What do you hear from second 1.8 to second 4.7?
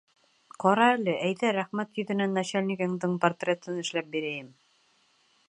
йөҙөнән начальнигыңдың портретын эшләп бирәйем!